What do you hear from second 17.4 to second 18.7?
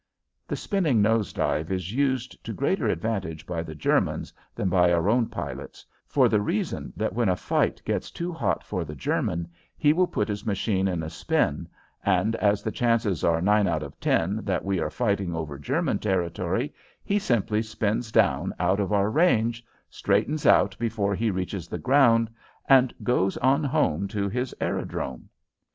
spins down